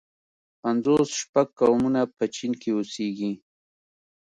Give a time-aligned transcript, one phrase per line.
[0.61, 3.31] پنځوس شپږ قومونه په چين کې اوسيږي.